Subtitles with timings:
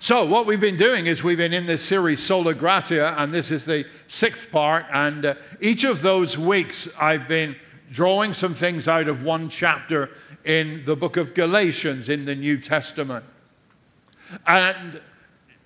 [0.00, 3.50] So, what we've been doing is we've been in this series, Sola Gratia, and this
[3.50, 4.86] is the sixth part.
[4.92, 7.56] And uh, each of those weeks, I've been
[7.90, 10.10] drawing some things out of one chapter
[10.44, 13.24] in the book of Galatians in the New Testament.
[14.46, 15.00] And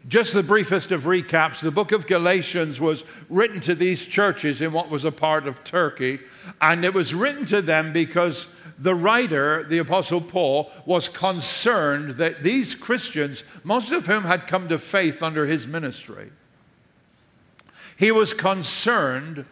[0.09, 4.73] just the briefest of recaps the book of Galatians was written to these churches in
[4.73, 6.21] what was a part of Turkey.
[6.59, 8.49] And it was written to them because
[8.83, 14.67] the writer, the Apostle Paul, was concerned that these Christians, most of whom had come
[14.69, 16.31] to faith under his ministry,
[17.97, 19.45] he was concerned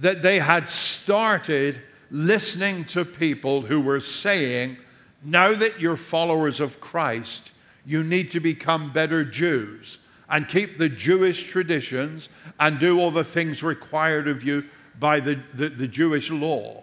[0.00, 4.76] that they had started listening to people who were saying,
[5.22, 7.52] now that you're followers of Christ,
[7.86, 12.28] you need to become better Jews and keep the Jewish traditions
[12.58, 14.64] and do all the things required of you
[14.98, 16.82] by the, the, the Jewish law.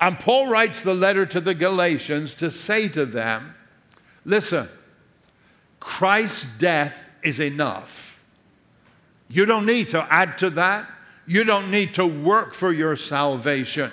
[0.00, 3.54] And Paul writes the letter to the Galatians to say to them,
[4.24, 4.68] listen,
[5.80, 8.22] Christ's death is enough.
[9.28, 10.90] You don't need to add to that.
[11.26, 13.90] You don't need to work for your salvation.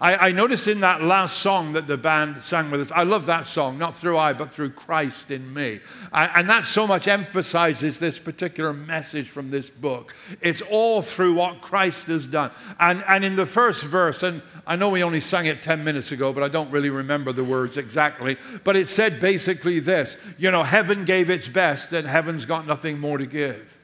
[0.00, 3.26] I, I, noticed in that last song that the band sang with us, I love
[3.26, 5.80] that song, not through I, but through Christ in me.
[6.10, 10.16] And, and that so much emphasizes this particular message from this book.
[10.40, 12.50] It's all through what Christ has done.
[12.78, 16.12] And, and in the first verse, and I know we only sang it 10 minutes
[16.12, 18.38] ago, but I don't really remember the words exactly.
[18.64, 22.98] But it said basically this you know, heaven gave its best, and heaven's got nothing
[22.98, 23.79] more to give.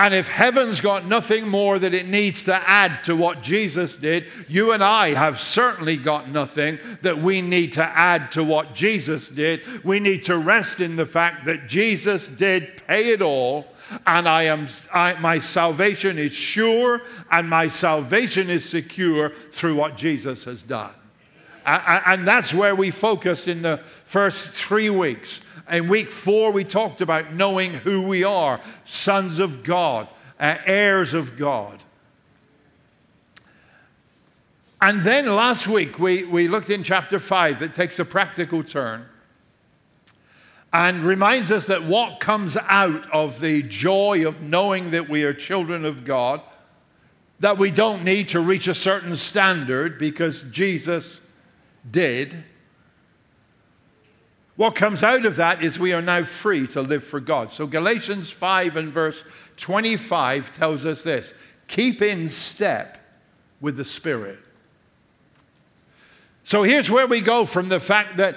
[0.00, 4.24] And if heaven's got nothing more that it needs to add to what Jesus did,
[4.48, 9.28] you and I have certainly got nothing that we need to add to what Jesus
[9.28, 9.84] did.
[9.84, 13.66] We need to rest in the fact that Jesus did pay it all,
[14.06, 19.98] and I am, I, my salvation is sure, and my salvation is secure through what
[19.98, 20.92] Jesus has done.
[21.66, 25.42] And that's where we focused in the first three weeks.
[25.68, 30.08] In week four, we talked about knowing who we are sons of God,
[30.38, 31.80] uh, heirs of God.
[34.80, 39.06] And then last week, we, we looked in chapter five that takes a practical turn
[40.72, 45.34] and reminds us that what comes out of the joy of knowing that we are
[45.34, 46.40] children of God,
[47.40, 51.20] that we don't need to reach a certain standard because Jesus
[51.90, 52.44] did
[54.60, 57.50] what comes out of that is we are now free to live for God.
[57.50, 59.24] So Galatians 5 and verse
[59.56, 61.32] 25 tells us this
[61.66, 62.98] keep in step
[63.62, 64.38] with the Spirit.
[66.44, 68.36] So here's where we go from the fact that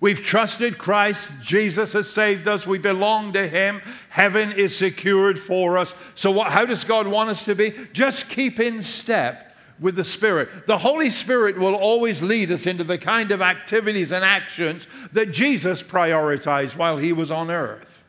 [0.00, 5.78] we've trusted Christ, Jesus has saved us, we belong to Him, heaven is secured for
[5.78, 5.94] us.
[6.16, 7.72] So, what, how does God want us to be?
[7.92, 9.49] Just keep in step
[9.80, 10.66] with the Spirit.
[10.66, 15.32] The Holy Spirit will always lead us into the kind of activities and actions that
[15.32, 18.04] Jesus prioritized while he was on earth.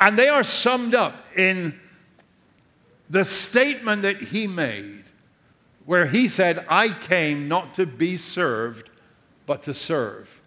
[0.00, 1.78] And they are summed up in
[3.10, 5.04] the statement that he made,
[5.84, 8.90] where he said, I came not to be served,
[9.46, 10.40] but to serve.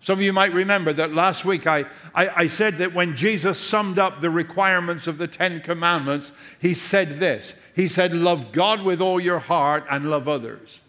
[0.00, 3.58] Some of you might remember that last week I, I, I, said that when Jesus
[3.58, 8.82] summed up the requirements of the Ten Commandments, he said this He said, Love God
[8.82, 10.80] with all your heart and love others.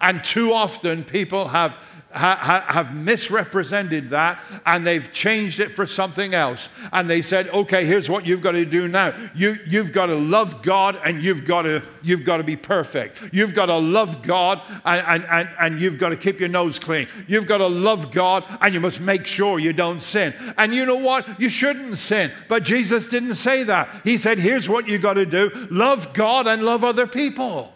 [0.00, 1.76] And too often people have
[2.12, 6.68] ha, have misrepresented that and they've changed it for something else.
[6.92, 9.14] And they said, okay, here's what you've got to do now.
[9.34, 13.22] You, you've got to love God and you've got to, you've got to be perfect.
[13.32, 16.78] You've got to love God and, and, and, and you've got to keep your nose
[16.78, 17.06] clean.
[17.26, 20.34] You've got to love God and you must make sure you don't sin.
[20.58, 21.40] And you know what?
[21.40, 22.30] You shouldn't sin.
[22.48, 23.88] But Jesus didn't say that.
[24.04, 27.71] He said, here's what you've got to do love God and love other people.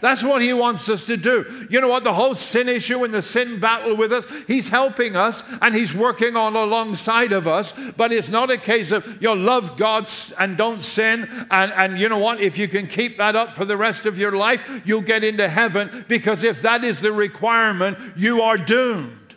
[0.00, 1.66] That's what he wants us to do.
[1.70, 2.04] You know what?
[2.04, 5.92] The whole sin issue and the sin battle with us, he's helping us and he's
[5.92, 7.72] working on alongside of us.
[7.96, 11.28] But it's not a case of you love God and don't sin.
[11.50, 12.40] And, and you know what?
[12.40, 15.48] If you can keep that up for the rest of your life, you'll get into
[15.48, 19.34] heaven because if that is the requirement, you are doomed.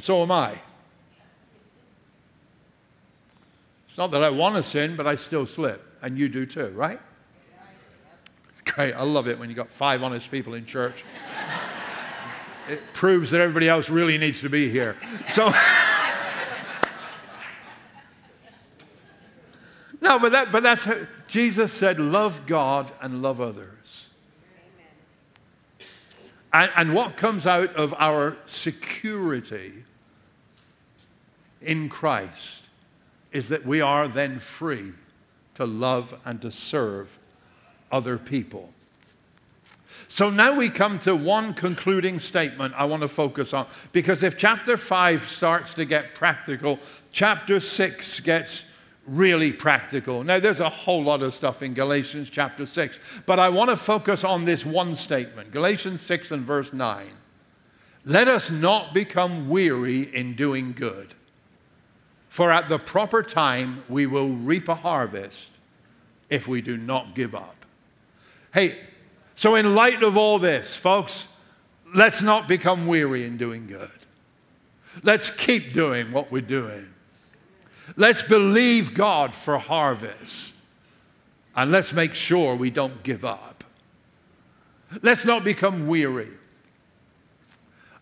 [0.00, 0.58] So am I.
[3.86, 5.86] It's not that I want to sin, but I still slip.
[6.00, 6.98] And you do too, right?
[8.64, 8.94] Great.
[8.94, 11.04] I love it when you've got five honest people in church.
[12.68, 14.96] it proves that everybody else really needs to be here.
[15.26, 15.46] So.
[20.00, 24.08] no, but, that, but that's how, Jesus said, love God and love others.
[26.52, 29.84] And, and what comes out of our security
[31.60, 32.64] in Christ
[33.32, 34.92] is that we are then free
[35.54, 37.18] to love and to serve
[37.92, 38.70] other people.
[40.08, 43.66] So now we come to one concluding statement I want to focus on.
[43.92, 46.80] Because if chapter 5 starts to get practical,
[47.12, 48.64] chapter 6 gets
[49.06, 50.22] really practical.
[50.22, 53.76] Now, there's a whole lot of stuff in Galatians chapter 6, but I want to
[53.76, 57.06] focus on this one statement Galatians 6 and verse 9.
[58.04, 61.14] Let us not become weary in doing good,
[62.28, 65.52] for at the proper time we will reap a harvest
[66.28, 67.61] if we do not give up.
[68.52, 68.78] Hey,
[69.34, 71.36] so, in light of all this, folks,
[71.94, 73.90] let's not become weary in doing good.
[75.02, 76.86] Let's keep doing what we're doing.
[77.96, 80.56] Let's believe God for harvest.
[81.54, 83.64] And let's make sure we don't give up.
[85.02, 86.28] Let's not become weary.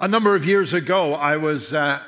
[0.01, 2.01] A number of years ago, I was, uh,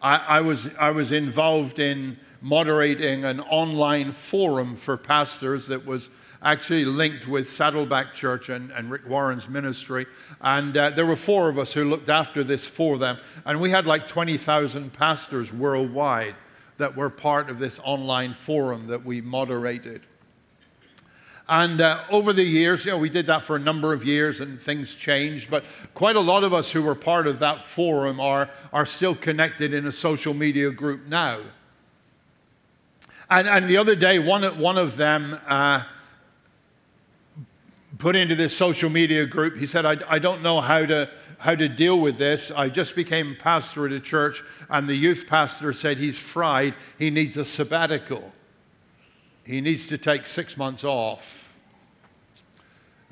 [0.00, 6.10] I, I, was, I was involved in moderating an online forum for pastors that was
[6.44, 10.06] actually linked with Saddleback Church and, and Rick Warren's ministry.
[10.40, 13.18] And uh, there were four of us who looked after this for them.
[13.46, 16.34] And we had like 20,000 pastors worldwide
[16.76, 20.02] that were part of this online forum that we moderated.
[21.48, 24.40] And uh, over the years, you know, we did that for a number of years
[24.40, 28.18] and things changed, but quite a lot of us who were part of that forum
[28.18, 31.40] are, are still connected in a social media group now.
[33.28, 35.84] And, and the other day, one, one of them uh,
[37.98, 39.56] put into this social media group.
[39.56, 42.50] He said, I, I don't know how to, how to deal with this.
[42.50, 46.74] I just became pastor at a church, and the youth pastor said he's fried.
[46.98, 48.32] He needs a sabbatical.
[49.44, 51.54] He needs to take six months off.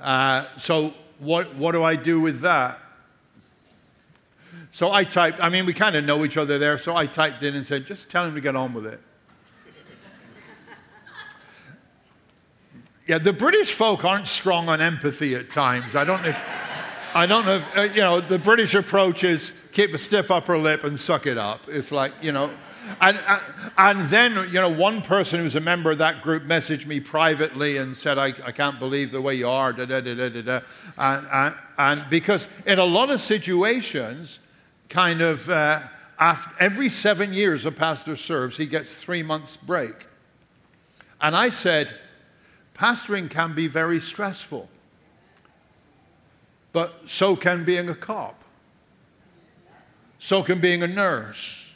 [0.01, 2.81] Uh, so, what, what do I do with that?
[4.73, 7.43] So I typed, I mean, we kind of know each other there, so I typed
[7.43, 9.01] in and said, just tell him to get on with it.
[13.13, 15.95] Yeah, the British folk aren't strong on empathy at times.
[15.95, 16.43] I don't know if,
[17.13, 20.57] I don't know if, uh, you know, the British approach is keep a stiff upper
[20.57, 21.69] lip and suck it up.
[21.69, 22.51] It's like, you know,
[23.03, 23.43] and, and,
[23.77, 27.77] and then, you know, one person who's a member of that group messaged me privately
[27.77, 30.61] and said, I, I can't believe the way you are, da da da da da.
[30.97, 34.41] And, and, and because in a lot of situations,
[34.89, 35.81] kind of uh,
[36.19, 40.07] after, every seven years a pastor serves, he gets three months break.
[41.21, 41.95] And I said,
[42.83, 44.69] Pastoring can be very stressful,
[46.73, 48.43] but so can being a cop.
[50.19, 51.73] So can being a nurse.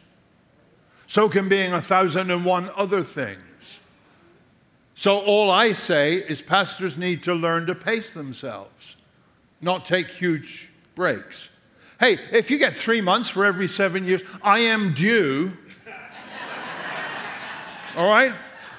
[1.06, 3.38] So can being a thousand and one other things.
[4.97, 8.97] So, all I say is pastors need to learn to pace themselves,
[9.61, 11.50] not take huge breaks.
[12.00, 15.56] Hey, if you get three months for every seven years, I am due.
[17.97, 18.32] All right?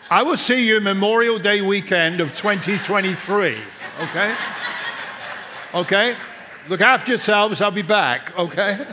[0.10, 3.58] I will see you Memorial Day weekend of 2023.
[4.04, 4.36] Okay?
[5.74, 6.16] Okay?
[6.70, 7.60] Look after yourselves.
[7.60, 8.38] I'll be back.
[8.40, 8.86] Okay?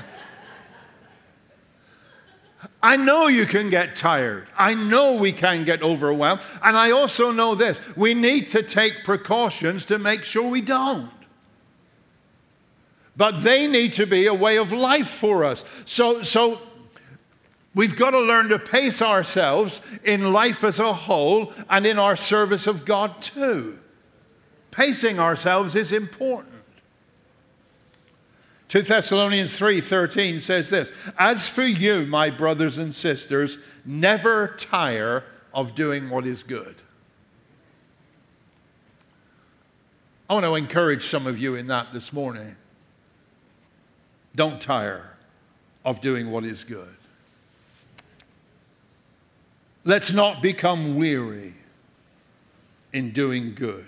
[2.82, 4.48] I know you can get tired.
[4.58, 6.42] I know we can get overwhelmed.
[6.62, 11.10] And I also know this we need to take precautions to make sure we don't.
[13.16, 15.64] But they need to be a way of life for us.
[15.84, 16.60] So, so
[17.74, 22.14] We've got to learn to pace ourselves in life as a whole and in our
[22.14, 23.80] service of God too.
[24.70, 26.54] Pacing ourselves is important.
[28.68, 35.74] 2 Thessalonians 3:13 says this, "As for you, my brothers and sisters, never tire of
[35.74, 36.76] doing what is good."
[40.28, 42.56] I want to encourage some of you in that this morning.
[44.34, 45.10] Don't tire
[45.84, 46.96] of doing what is good.
[49.84, 51.52] Let's not become weary
[52.92, 53.86] in doing good.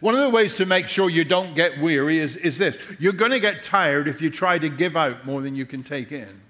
[0.00, 3.14] One of the ways to make sure you don't get weary is, is this you're
[3.14, 6.12] going to get tired if you try to give out more than you can take
[6.12, 6.42] in.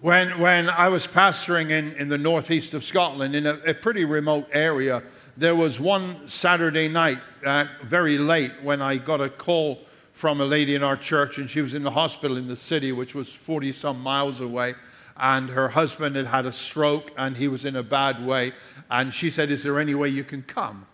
[0.00, 4.04] When, when I was pastoring in, in the northeast of Scotland, in a, a pretty
[4.04, 5.02] remote area,
[5.36, 9.80] there was one Saturday night, uh, very late, when I got a call
[10.12, 12.90] from a lady in our church, and she was in the hospital in the city,
[12.90, 14.74] which was 40 some miles away
[15.16, 18.52] and her husband had had a stroke and he was in a bad way.
[18.90, 20.86] And she said, Is there any way you can come?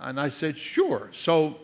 [0.00, 1.10] And I said, Sure.
[1.12, 1.56] So,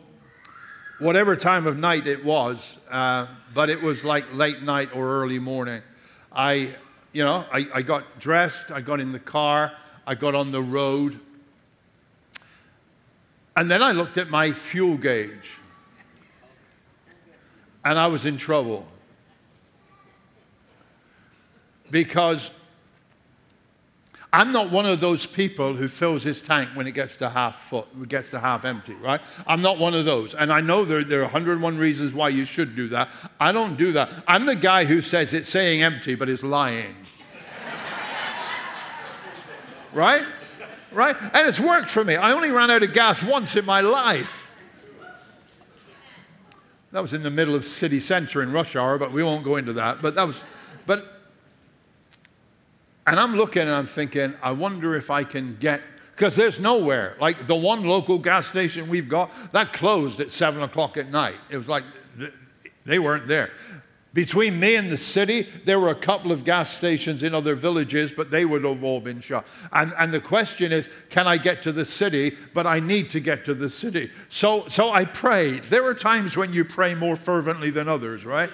[0.99, 5.39] whatever time of night it was, uh, but it was like late night or early
[5.39, 5.83] morning,
[6.31, 6.75] I,
[7.13, 9.73] you know, I, I got dressed, I got in the car,
[10.07, 11.19] I got on the road.
[13.57, 15.59] And then I looked at my fuel gauge
[17.85, 18.87] and I was in trouble
[21.93, 22.51] because
[24.33, 27.57] I'm not one of those people who fills his tank when it gets to half
[27.57, 29.21] full, gets to half empty, right?
[29.47, 30.35] I'm not one of those.
[30.35, 33.11] And I know there, there are 101 reasons why you should do that.
[33.39, 34.11] I don't do that.
[34.27, 36.97] I'm the guy who says it's saying empty, but it's lying.
[39.93, 40.25] right?
[40.93, 41.15] Right?
[41.21, 42.17] And it's worked for me.
[42.17, 44.51] I only ran out of gas once in my life.
[46.93, 49.57] That was in the middle of city center in rush hour, but we won't go
[49.57, 50.01] into that.
[50.01, 50.43] But that was,
[50.87, 51.12] but
[53.07, 55.81] and I'm looking and I'm thinking, I wonder if I can get,
[56.15, 57.17] because there's nowhere.
[57.21, 61.37] Like the one local gas station we've got, that closed at 7 o'clock at night.
[61.51, 61.85] It was like
[62.85, 63.51] they weren't there.
[64.15, 68.13] Between me and the city, there were a couple of gas stations in other villages,
[68.13, 69.47] but they would have all been shut.
[69.73, 72.37] And, and the question is, can I get to the city?
[72.53, 74.11] But I need to get to the city.
[74.29, 75.65] So, so I prayed.
[75.65, 78.51] There are times when you pray more fervently than others, right?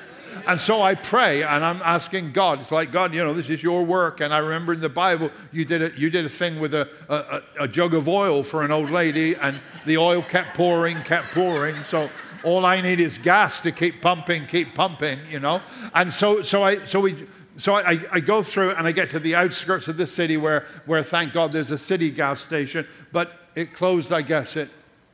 [0.46, 2.60] And so I pray and I'm asking God.
[2.60, 4.20] It's like, God, you know, this is your work.
[4.20, 6.88] And I remember in the Bible, you did a, you did a thing with a,
[7.08, 11.28] a, a jug of oil for an old lady, and the oil kept pouring, kept
[11.28, 11.76] pouring.
[11.84, 12.08] So
[12.44, 15.60] all I need is gas to keep pumping, keep pumping, you know.
[15.94, 19.18] And so, so I, so we, so I, I, go through and I get to
[19.18, 23.32] the outskirts of the city where, where thank God there's a city gas station, but
[23.54, 24.68] it closed, I guess, at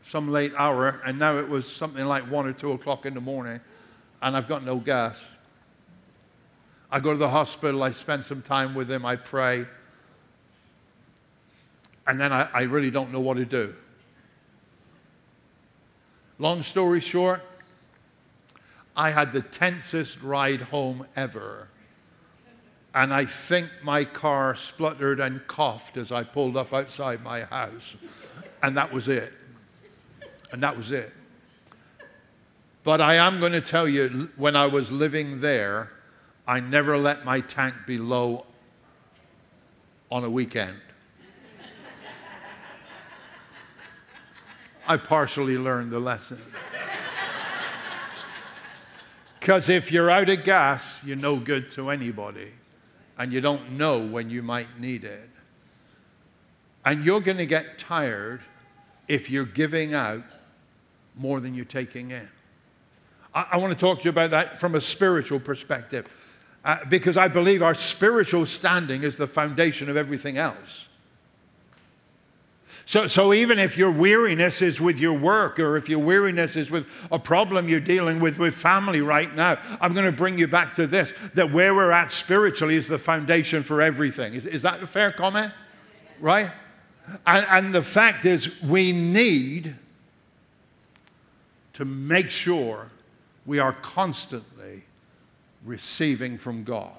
[0.04, 3.20] some late hour, and now it was something like one or two o'clock in the
[3.20, 3.60] morning
[4.24, 5.22] and I've got no gas.
[6.90, 9.66] I go to the hospital, I spend some time with him, I pray,
[12.06, 13.74] and then I, I really don't know what to do.
[16.38, 17.42] Long story short,
[18.96, 21.68] I had the tensest ride home ever.
[22.94, 27.96] And I think my car spluttered and coughed as I pulled up outside my house.
[28.62, 29.32] And that was it.
[30.50, 31.12] And that was it.
[32.84, 35.90] But I am going to tell you, when I was living there,
[36.46, 38.44] I never let my tank be low
[40.12, 40.78] on a weekend.
[44.86, 46.42] I partially learned the lesson.
[49.40, 52.52] Because if you're out of gas, you're no good to anybody.
[53.16, 55.30] And you don't know when you might need it.
[56.84, 58.42] And you're going to get tired
[59.08, 60.24] if you're giving out
[61.16, 62.28] more than you're taking in.
[63.34, 66.08] I, I want to talk to you about that from a spiritual perspective
[66.64, 70.88] uh, because I believe our spiritual standing is the foundation of everything else.
[72.86, 76.70] So, so even if your weariness is with your work or if your weariness is
[76.70, 80.46] with a problem you're dealing with with family right now, I'm going to bring you
[80.46, 84.34] back to this that where we're at spiritually is the foundation for everything.
[84.34, 85.52] Is, is that a fair comment?
[86.20, 86.50] Right?
[87.26, 89.76] And, and the fact is, we need
[91.74, 92.88] to make sure
[93.46, 94.84] we are constantly
[95.64, 96.92] receiving from God.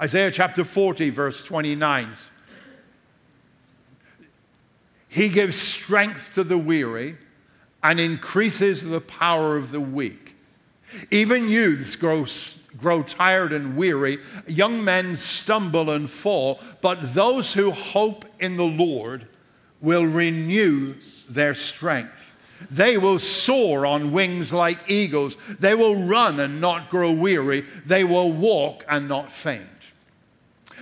[0.00, 2.08] Isaiah chapter 40, verse 29.
[5.08, 7.16] He gives strength to the weary
[7.82, 10.36] and increases the power of the weak.
[11.10, 12.26] Even youths grow,
[12.78, 18.64] grow tired and weary, young men stumble and fall, but those who hope in the
[18.64, 19.26] Lord
[19.80, 20.94] will renew
[21.28, 22.29] their strength.
[22.70, 25.36] They will soar on wings like eagles.
[25.58, 27.62] They will run and not grow weary.
[27.84, 29.66] They will walk and not faint.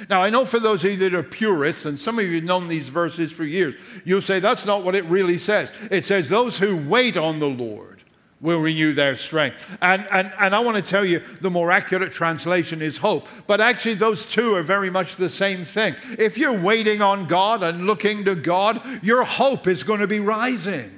[0.08, 2.44] Now, I know for those of you that are purists, and some of you have
[2.44, 5.72] known these verses for years, you'll say that's not what it really says.
[5.90, 7.98] It says, Those who wait on the Lord
[8.40, 9.76] will renew their strength.
[9.80, 13.26] And, and, and I want to tell you, the more accurate translation is hope.
[13.46, 15.96] But actually, those two are very much the same thing.
[16.18, 20.20] If you're waiting on God and looking to God, your hope is going to be
[20.20, 20.97] rising.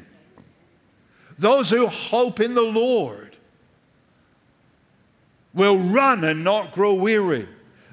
[1.40, 3.34] Those who hope in the Lord
[5.54, 7.48] will run and not grow weary.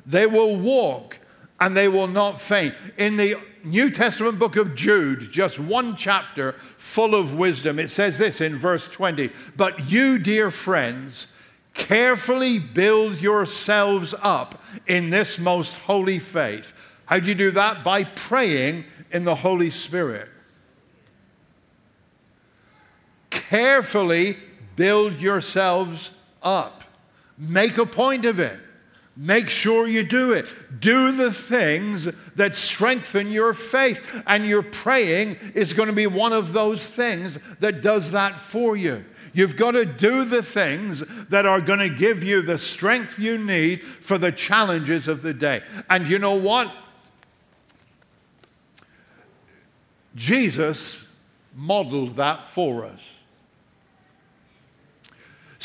[0.06, 1.18] They will walk
[1.58, 2.76] and they will not faint.
[2.98, 8.18] In the New Testament book of Jude, just one chapter full of wisdom, it says
[8.18, 11.34] this in verse 20 But you, dear friends,
[11.74, 16.74] carefully build yourselves up in this most holy faith.
[17.06, 17.86] How do you do that?
[17.86, 20.28] By praying in the Holy Spirit
[23.50, 24.38] carefully
[24.76, 26.84] build yourselves up.
[27.38, 28.60] Make a point of it.
[29.16, 30.46] Make sure you do it.
[30.80, 34.24] Do the things that strengthen your faith.
[34.28, 38.78] And your praying is going to be one of those things that does that for
[38.78, 39.04] you.
[39.34, 43.38] You've got to do the things that are going to give you the strength you
[43.38, 45.62] need for the challenges of the day.
[45.90, 46.74] And you know what?
[50.16, 51.12] Jesus
[51.56, 53.17] modeled that for us.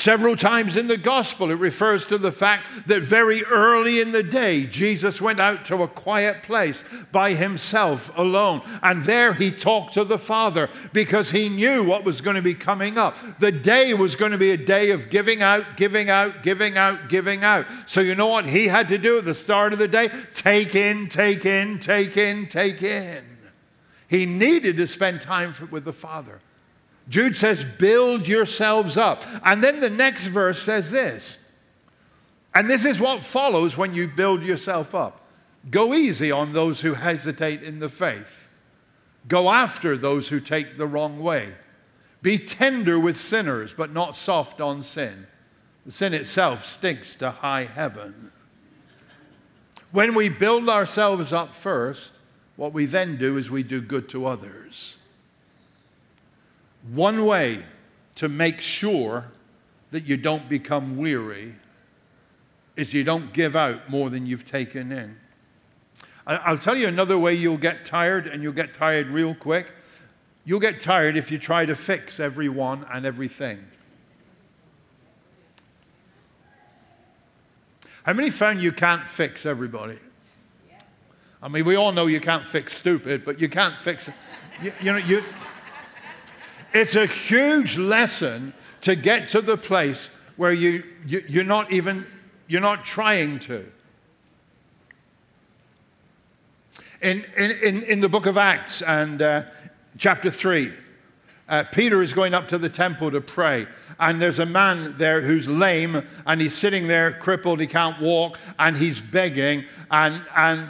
[0.03, 4.25] Several times in the gospel, it refers to the fact that very early in the
[4.25, 6.83] day, Jesus went out to a quiet place
[7.13, 8.63] by himself alone.
[8.83, 12.53] And there he talked to the Father because he knew what was going to be
[12.53, 13.17] coming up.
[13.39, 17.09] The day was going to be a day of giving out, giving out, giving out,
[17.09, 17.67] giving out.
[17.87, 20.11] So, you know what he had to do at the start of the day?
[20.35, 23.23] Take in, take in, take in, take in.
[24.09, 26.41] He needed to spend time with the Father.
[27.09, 29.25] Jude says, build yourselves up.
[29.45, 31.45] And then the next verse says this.
[32.55, 35.19] And this is what follows when you build yourself up
[35.71, 38.49] go easy on those who hesitate in the faith,
[39.29, 41.55] go after those who take the wrong way.
[42.21, 45.27] Be tender with sinners, but not soft on sin.
[45.85, 48.33] The sin itself stinks to high heaven.
[49.91, 52.13] When we build ourselves up first,
[52.57, 54.97] what we then do is we do good to others.
[56.91, 57.65] One way
[58.17, 59.27] to make sure
[59.91, 61.55] that you don't become weary
[62.77, 65.17] is you don't give out more than you've taken in.
[66.27, 69.73] I'll tell you another way you'll get tired, and you'll get tired real quick.
[70.45, 73.65] You'll get tired if you try to fix everyone and everything.
[78.05, 79.99] How many found you can't fix everybody?
[81.43, 84.15] I mean, we all know you can't fix stupid, but you can't fix it.
[84.63, 85.25] You, you know, you,
[86.75, 88.53] it's a huge lesson
[88.83, 92.07] to get to the place where you, you, you're not even,
[92.49, 93.65] you're not trying to.
[97.01, 99.43] In, in, in the book of Acts and uh,
[99.99, 100.73] chapter 3,
[101.49, 103.67] uh, Peter is going up to the temple to pray.
[103.99, 108.39] And there's a man there who's lame, and he's sitting there crippled, he can't walk,
[108.59, 109.65] and he's begging.
[109.91, 110.69] And, and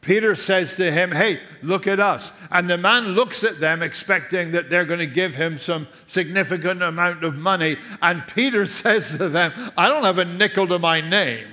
[0.00, 2.32] Peter says to him, Hey, look at us.
[2.50, 6.82] And the man looks at them, expecting that they're going to give him some significant
[6.82, 7.76] amount of money.
[8.00, 11.46] And Peter says to them, I don't have a nickel to my name.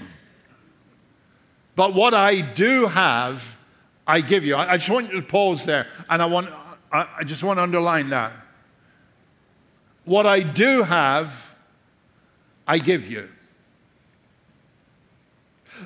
[1.75, 3.57] But what I do have,
[4.07, 4.55] I give you.
[4.55, 5.85] I just want you to pause there.
[6.09, 6.49] And I, want,
[6.91, 8.31] I just want to underline that.
[10.05, 11.53] What I do have,
[12.65, 13.29] I give you.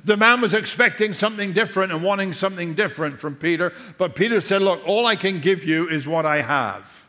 [0.04, 4.62] The man was expecting something different and wanting something different from Peter, but Peter said,
[4.62, 7.08] Look, all I can give you is what I have.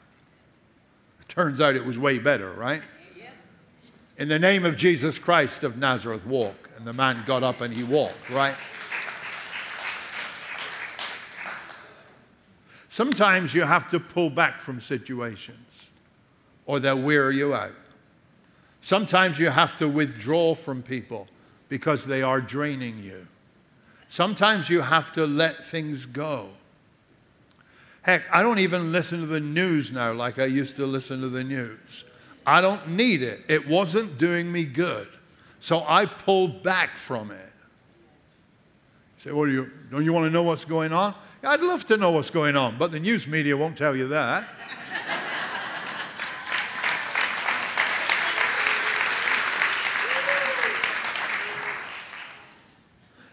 [1.29, 2.83] Turns out it was way better, right?
[4.19, 6.71] In the name of Jesus Christ of Nazareth, walk.
[6.77, 8.55] And the man got up and he walked, right?
[12.89, 15.89] Sometimes you have to pull back from situations
[16.67, 17.75] or they'll wear you out.
[18.81, 21.29] Sometimes you have to withdraw from people
[21.73, 23.27] because they are draining you.
[24.07, 26.51] Sometimes you have to let things go.
[28.03, 31.31] Heck, I don't even listen to the news now like I used to listen to
[31.31, 32.05] the news.
[32.47, 33.41] I don't need it.
[33.49, 35.09] It wasn't doing me good.
[35.61, 37.53] So I pulled back from it.
[39.17, 41.15] You say, do you, don't you want to know what's going on?
[41.43, 44.47] I'd love to know what's going on, but the news media won't tell you that.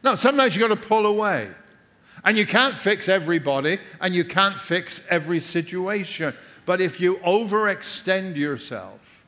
[0.10, 1.52] No, sometimes you've got to pull away.
[2.26, 6.34] And you can't fix everybody and you can't fix every situation.
[6.66, 9.24] But if you overextend yourself,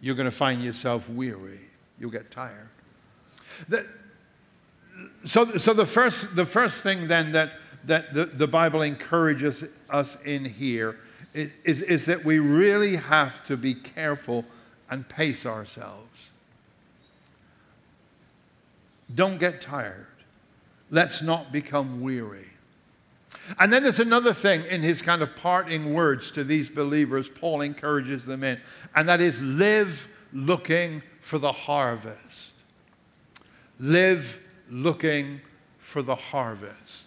[0.00, 1.60] you're going to find yourself weary.
[2.00, 2.70] You'll get tired.
[3.68, 3.86] The,
[5.24, 7.52] so, so the, first, the first thing then that,
[7.84, 10.96] that the, the Bible encourages us in here
[11.34, 14.46] is, is that we really have to be careful
[14.88, 16.30] and pace ourselves.
[19.14, 20.06] Don't get tired.
[20.90, 22.50] Let's not become weary.
[23.58, 27.60] And then there's another thing in his kind of parting words to these believers, Paul
[27.60, 28.60] encourages them in,
[28.94, 32.52] and that is live looking for the harvest.
[33.78, 35.40] Live looking
[35.78, 37.04] for the harvest.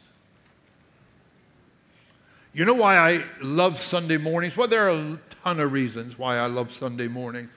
[2.54, 4.58] You know why I love Sunday mornings?
[4.58, 7.50] Well, there are a ton of reasons why I love Sunday mornings.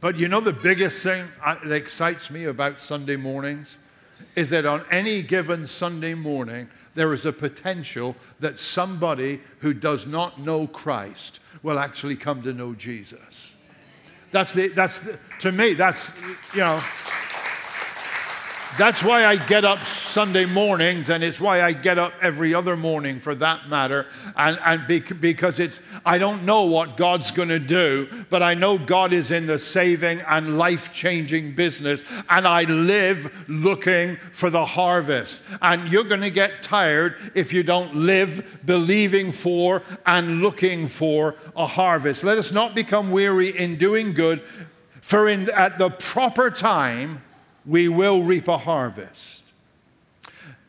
[0.00, 3.78] But you know, the biggest thing uh, that excites me about Sunday mornings
[4.36, 10.06] is that on any given Sunday morning, there is a potential that somebody who does
[10.06, 13.54] not know Christ will actually come to know Jesus.
[14.30, 16.12] That's the, that's the, to me, that's,
[16.52, 16.80] you know.
[18.76, 22.76] That's why I get up Sunday mornings, and it's why I get up every other
[22.76, 24.06] morning for that matter.
[24.36, 28.78] And, and because it's, I don't know what God's going to do, but I know
[28.78, 34.64] God is in the saving and life changing business, and I live looking for the
[34.64, 35.42] harvest.
[35.60, 41.34] And you're going to get tired if you don't live believing for and looking for
[41.56, 42.22] a harvest.
[42.22, 44.42] Let us not become weary in doing good
[45.08, 47.22] For in, at the proper time,
[47.68, 49.44] we will reap a harvest.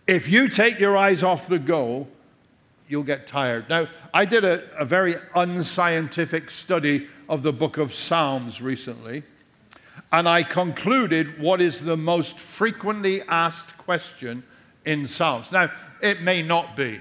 [0.05, 2.09] If you take your eyes off the goal,
[2.89, 3.69] you'll get tired.
[3.69, 9.23] Now, I did a, a very unscientific study of the book of Psalms recently,
[10.11, 14.43] and I concluded what is the most frequently asked question
[14.83, 15.51] in Psalms.
[15.51, 16.99] Now, it may not be,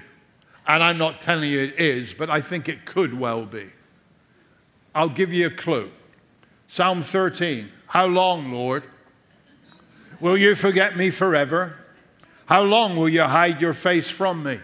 [0.67, 3.69] and I'm not telling you it is, but I think it could well be.
[4.95, 5.91] I'll give you a clue.
[6.67, 8.83] Psalm 13 How long, Lord?
[10.19, 11.75] Will you forget me forever?
[12.45, 14.59] How long will you hide your face from me?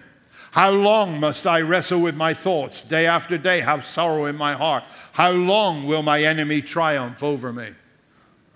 [0.52, 4.54] How long must I wrestle with my thoughts, day after day, have sorrow in my
[4.54, 4.84] heart?
[5.12, 7.70] How long will my enemy triumph over me?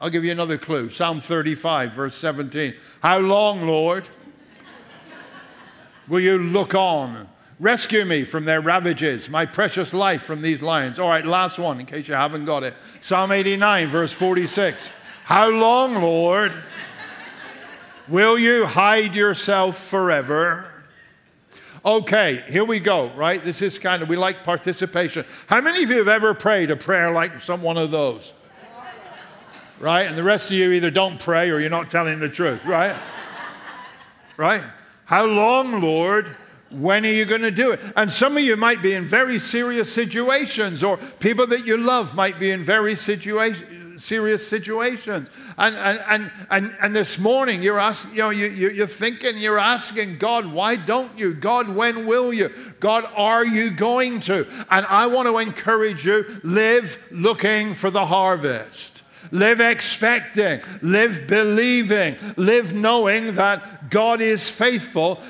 [0.01, 2.73] I'll give you another clue Psalm 35, verse 17.
[3.01, 4.05] How long, Lord,
[6.07, 7.27] will you look on?
[7.59, 10.97] Rescue me from their ravages, my precious life from these lions.
[10.97, 12.73] All right, last one in case you haven't got it.
[13.01, 14.91] Psalm 89, verse 46.
[15.25, 16.53] How long, Lord,
[18.09, 20.71] will you hide yourself forever?
[21.85, 23.43] Okay, here we go, right?
[23.43, 25.25] This is kind of, we like participation.
[25.47, 28.33] How many of you have ever prayed a prayer like some one of those?
[29.79, 30.07] Right?
[30.07, 32.97] And the rest of you either don't pray or you're not telling the truth, right?
[34.35, 34.61] Right?
[35.05, 36.35] How long, Lord?
[36.69, 37.79] When are you going to do it?
[37.95, 42.13] And some of you might be in very serious situations, or people that you love
[42.13, 45.29] might be in very situations serious situations.
[45.57, 49.59] And, and, and, and, and this morning, you're, asking, you know, you, you're thinking, you're
[49.59, 51.33] asking God, why don't you?
[51.33, 52.51] God, when will you?
[52.79, 54.47] God, are you going to?
[54.71, 59.03] And I want to encourage you live looking for the harvest.
[59.31, 65.21] Live expecting, live believing, live knowing that God is faithful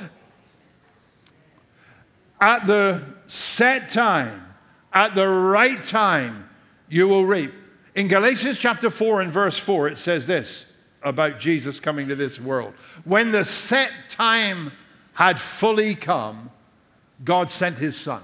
[2.39, 4.55] at the set time,
[4.93, 6.49] at the right time,
[6.87, 7.53] you will reap.
[7.99, 10.71] In Galatians chapter 4 and verse 4, it says this
[11.03, 12.73] about Jesus coming to this world.
[13.03, 14.71] When the set time
[15.15, 16.49] had fully come,
[17.25, 18.23] God sent his son.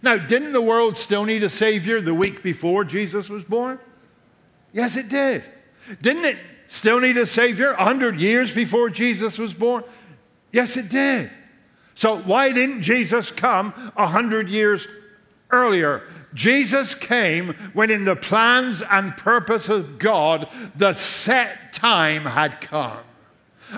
[0.00, 3.78] Now, didn't the world still need a Savior the week before Jesus was born?
[4.72, 5.44] Yes, it did.
[6.00, 9.84] Didn't it still need a Savior 100 years before Jesus was born?
[10.50, 11.30] Yes, it did.
[11.94, 14.88] So, why didn't Jesus come 100 years
[15.50, 16.02] earlier?
[16.34, 22.98] Jesus came when, in the plans and purpose of God, the set time had come.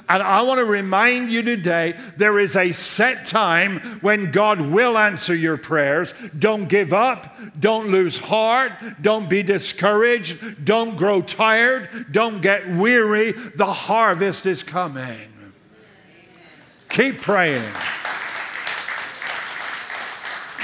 [0.09, 4.99] And I want to remind you today there is a set time when God will
[4.99, 6.13] answer your prayers.
[6.39, 7.35] Don't give up.
[7.59, 8.73] Don't lose heart.
[9.01, 10.65] Don't be discouraged.
[10.65, 12.07] Don't grow tired.
[12.11, 13.33] Don't get weary.
[13.33, 15.33] The harvest is coming.
[16.91, 17.65] Keep praying.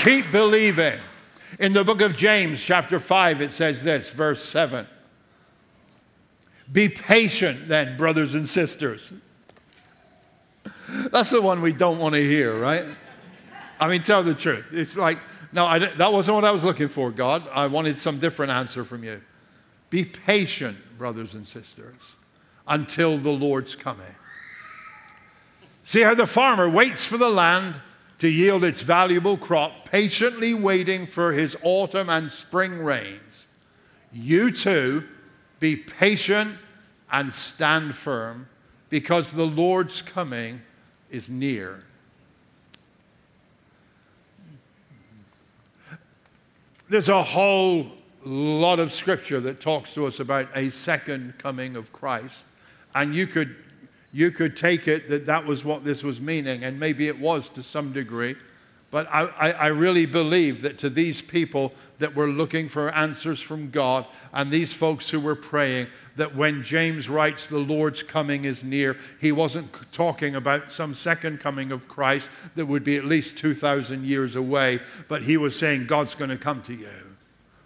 [0.04, 1.00] Keep believing.
[1.58, 4.86] In the book of James, chapter 5, it says this, verse 7.
[6.70, 9.14] Be patient then, brothers and sisters.
[11.10, 12.84] That's the one we don't want to hear, right?
[13.80, 14.66] I mean, tell the truth.
[14.72, 15.16] It's like,
[15.54, 17.48] no, I, that wasn't what I was looking for, God.
[17.50, 19.22] I wanted some different answer from you.
[19.88, 22.16] Be patient, brothers and sisters,
[22.68, 24.14] until the Lord's coming.
[25.84, 27.80] See how the farmer waits for the land
[28.18, 33.46] to yield its valuable crop, patiently waiting for his autumn and spring rains.
[34.12, 35.08] You too
[35.60, 36.56] be patient
[37.10, 38.48] and stand firm
[38.90, 40.62] because the Lord's coming
[41.10, 41.84] is near.
[46.88, 47.92] There's a whole
[48.24, 52.42] lot of scripture that talks to us about a second coming of Christ.
[52.94, 53.56] And you could
[54.14, 57.48] you could take it that that was what this was meaning, and maybe it was
[57.48, 58.36] to some degree.
[58.92, 63.40] But I, I, I, really believe that to these people that were looking for answers
[63.40, 68.44] from God, and these folks who were praying, that when James writes, the Lord's coming
[68.44, 73.04] is near, he wasn't talking about some second coming of Christ that would be at
[73.04, 77.16] least 2,000 years away, but he was saying, God's going to come to you.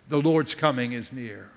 [0.08, 1.50] The Lord's coming is near.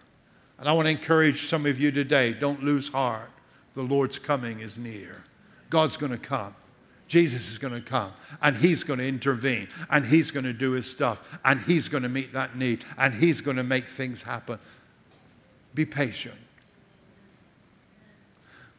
[0.59, 3.29] And I want to encourage some of you today don't lose heart
[3.73, 5.23] the Lord's coming is near.
[5.69, 6.55] God's going to come.
[7.07, 10.71] Jesus is going to come and he's going to intervene and he's going to do
[10.71, 14.23] his stuff and he's going to meet that need and he's going to make things
[14.23, 14.59] happen.
[15.73, 16.37] Be patient.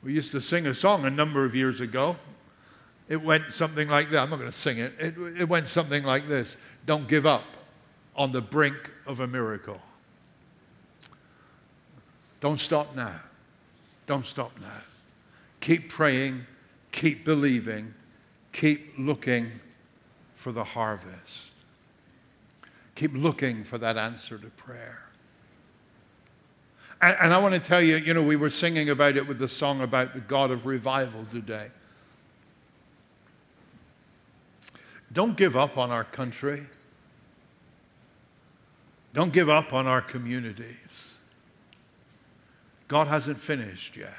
[0.02, 2.16] We used to sing a song a number of years ago.
[3.06, 4.20] It went something like that.
[4.20, 4.92] I'm not going to sing it.
[4.98, 5.14] it.
[5.38, 7.44] It went something like this Don't give up
[8.16, 9.80] on the brink of a miracle.
[12.40, 13.20] Don't stop now.
[14.06, 14.82] Don't stop now.
[15.60, 16.46] Keep praying,
[16.90, 17.94] keep believing,
[18.52, 19.50] keep looking
[20.34, 21.52] for the harvest.
[22.94, 25.02] Keep looking for that answer to prayer.
[27.00, 29.38] And, and I want to tell you, you know, we were singing about it with
[29.38, 31.68] the song about the God of revival today.
[35.12, 36.66] Don't give up on our country.
[39.12, 40.76] Don't give up on our communities.
[42.92, 44.12] God hasn't finished yet.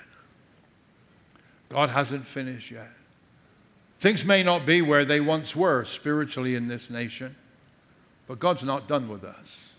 [1.70, 2.90] God hasn't finished yet.
[4.00, 7.36] Things may not be where they once were spiritually in this nation,
[8.26, 9.70] but God's not done with us.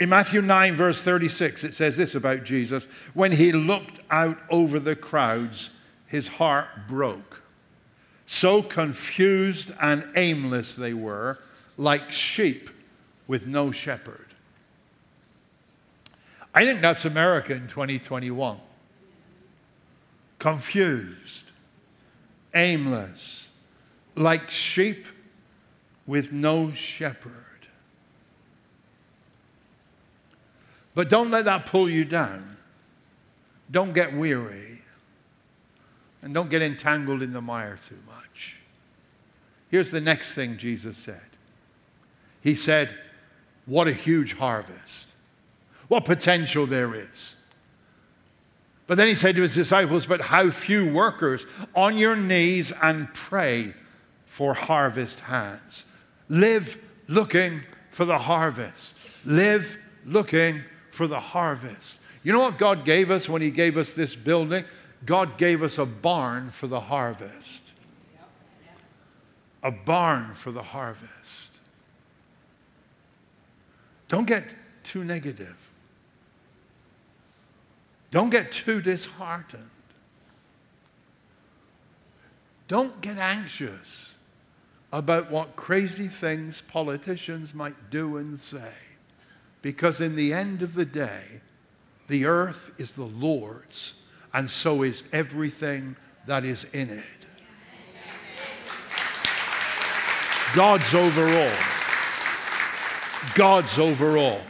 [0.00, 4.80] In Matthew 9, verse 36, it says this about Jesus When he looked out over
[4.80, 5.68] the crowds,
[6.06, 7.42] his heart broke.
[8.24, 11.40] So confused and aimless they were,
[11.76, 12.70] like sheep
[13.26, 14.25] with no shepherd.
[16.56, 18.58] I think that's America in 2021.
[20.38, 21.44] Confused,
[22.54, 23.50] aimless,
[24.14, 25.04] like sheep
[26.06, 27.34] with no shepherd.
[30.94, 32.56] But don't let that pull you down.
[33.70, 34.80] Don't get weary.
[36.22, 38.56] And don't get entangled in the mire too much.
[39.70, 41.20] Here's the next thing Jesus said
[42.40, 42.94] He said,
[43.66, 45.12] What a huge harvest.
[45.88, 47.36] What potential there is.
[48.86, 53.12] But then he said to his disciples, But how few workers on your knees and
[53.14, 53.74] pray
[54.26, 55.86] for harvest hands.
[56.28, 56.76] Live
[57.08, 59.00] looking for the harvest.
[59.24, 62.00] Live looking for the harvest.
[62.22, 64.64] You know what God gave us when He gave us this building?
[65.04, 67.72] God gave us a barn for the harvest.
[69.62, 71.52] A barn for the harvest.
[74.08, 75.56] Don't get too negative.
[78.10, 79.70] Don't get too disheartened.
[82.68, 84.14] Don't get anxious
[84.92, 88.72] about what crazy things politicians might do and say.
[89.62, 91.40] Because in the end of the day,
[92.08, 94.00] the earth is the Lord's,
[94.32, 97.04] and so is everything that is in it.
[100.54, 101.56] God's overall.
[103.34, 104.40] God's overall.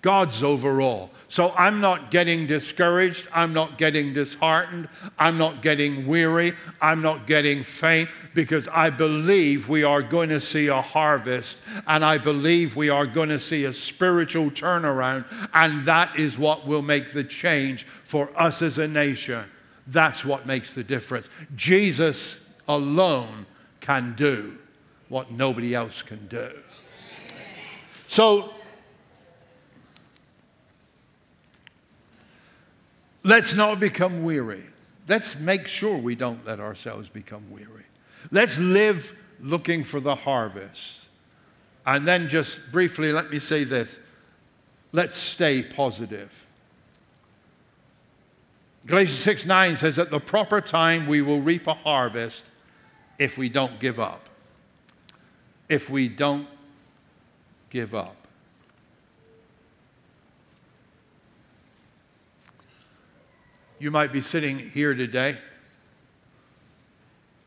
[0.00, 1.10] God's overall.
[1.26, 3.26] So I'm not getting discouraged.
[3.34, 4.88] I'm not getting disheartened.
[5.18, 6.54] I'm not getting weary.
[6.80, 12.04] I'm not getting faint because I believe we are going to see a harvest and
[12.04, 15.24] I believe we are going to see a spiritual turnaround.
[15.52, 19.44] And that is what will make the change for us as a nation.
[19.86, 21.28] That's what makes the difference.
[21.56, 23.46] Jesus alone
[23.80, 24.58] can do
[25.08, 26.50] what nobody else can do.
[28.06, 28.54] So
[33.28, 34.62] Let's not become weary.
[35.06, 37.84] Let's make sure we don't let ourselves become weary.
[38.30, 41.04] Let's live looking for the harvest.
[41.84, 44.00] And then, just briefly, let me say this
[44.92, 46.46] let's stay positive.
[48.86, 52.46] Galatians 6 9 says, At the proper time, we will reap a harvest
[53.18, 54.26] if we don't give up.
[55.68, 56.48] If we don't
[57.68, 58.17] give up.
[63.78, 65.38] You might be sitting here today,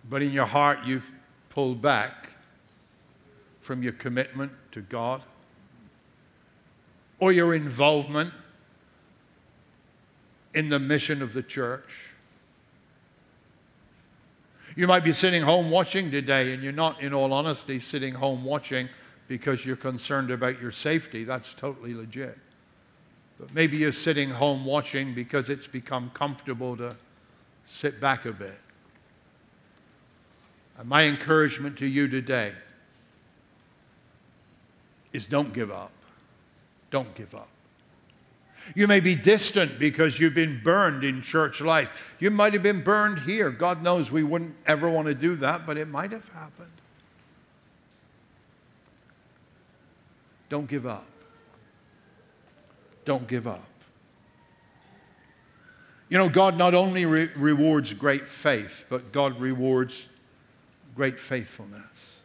[0.10, 1.12] but in your heart you've
[1.50, 2.30] pulled back
[3.60, 5.22] from your commitment to God
[7.20, 8.34] or your involvement
[10.54, 12.10] in the mission of the church.
[14.76, 18.46] You might be sitting home watching today, and you're not, in all honesty, sitting home
[18.46, 18.88] watching
[19.28, 21.26] because you're concerned about your safety.
[21.26, 22.38] That's totally legit.
[23.41, 26.95] But maybe you're sitting home watching because it's become comfortable to
[27.65, 28.60] sit back a bit.
[30.77, 32.54] And my encouragement to you today
[35.12, 35.91] is don't give up.
[36.91, 37.47] Don't give up.
[38.75, 42.15] You may be distant because you've been burned in church life.
[42.19, 43.49] You might have been burned here.
[43.49, 46.69] God knows we wouldn't ever want to do that, but it might have happened.
[50.47, 51.06] Don't give up.
[53.12, 53.67] Don't give up.
[56.08, 60.08] You know, God not only re- rewards great faith, but God rewards
[60.95, 62.21] great faithfulness.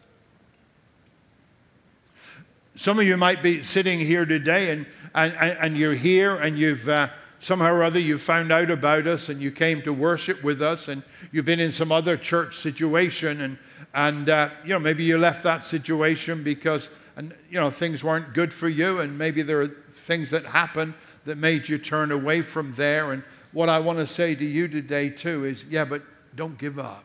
[2.76, 6.88] Some of you might be sitting here today and, and, and you're here and you've
[6.88, 7.08] uh,
[7.40, 10.86] somehow or other you found out about us and you came to worship with us
[10.86, 13.58] and you've been in some other church situation and,
[13.92, 18.32] and uh, you know, maybe you left that situation because and you know things weren't
[18.32, 22.42] good for you and maybe there are things that happened that made you turn away
[22.42, 26.02] from there and what i want to say to you today too is yeah but
[26.34, 27.04] don't give up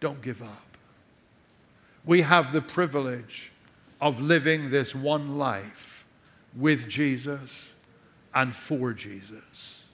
[0.00, 0.72] don't give up
[2.04, 3.52] we have the privilege
[4.00, 6.04] of living this one life
[6.56, 7.72] with Jesus
[8.34, 9.84] and for Jesus.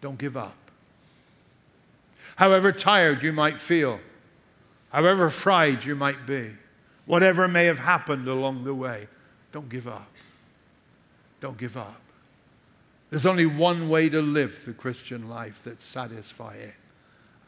[0.00, 0.56] Don't give up.
[2.36, 3.98] However tired you might feel,
[4.92, 6.52] however fried you might be,
[7.06, 9.08] whatever may have happened along the way,
[9.52, 10.10] don't give up.
[11.40, 12.00] Don't give up.
[13.08, 16.72] There's only one way to live the Christian life that's satisfying,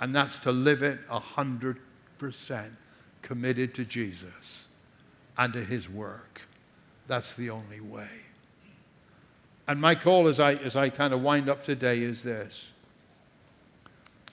[0.01, 1.77] and that's to live it 100%
[3.23, 4.67] committed to Jesus
[5.37, 6.43] and to his work.
[7.09, 8.09] That's the only way.
[9.67, 12.69] And my call as I, as I kind of wind up today is this.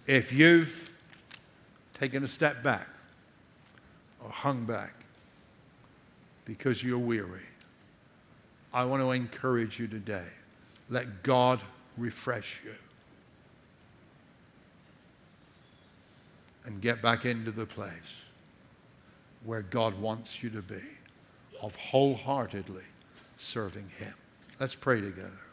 [0.07, 0.89] If you've
[1.99, 2.87] taken a step back
[4.23, 4.94] or hung back
[6.45, 7.41] because you're weary,
[8.73, 10.27] I want to encourage you today.
[10.89, 11.59] Let God
[11.97, 12.75] refresh you.
[16.65, 18.25] And get back into the place
[19.43, 20.81] where God wants you to be,
[21.61, 22.83] of wholeheartedly
[23.37, 24.13] serving Him.
[24.59, 25.44] Let's pray together.